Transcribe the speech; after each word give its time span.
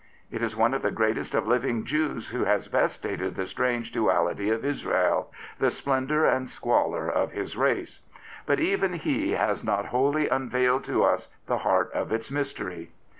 It 0.31 0.41
is 0.41 0.55
one 0.55 0.73
of 0.73 0.81
the 0.81 0.89
greatest 0.89 1.35
of 1.35 1.47
living 1.47 1.83
Jews 1.85 2.29
who 2.29 2.43
has 2.45 2.67
best 2.67 2.95
stated 2.95 3.35
the 3.35 3.45
strange 3.45 3.91
duality 3.91 4.49
of 4.49 4.65
Israel, 4.65 5.31
the 5.59 5.69
splendour 5.69 6.25
and 6.25 6.49
squalor 6.49 7.07
of 7.07 7.33
his 7.33 7.55
race. 7.55 8.01
But 8.47 8.59
even 8.59 8.93
he 8.93 9.33
has 9.33 9.63
not 9.63 9.85
wholly 9.89 10.27
unveiled 10.27 10.85
to 10.85 11.03
us 11.03 11.27
the 11.45 11.59
heart 11.59 11.91
of 11.93 12.11
its 12.11 12.31
mystery. 12.31 12.89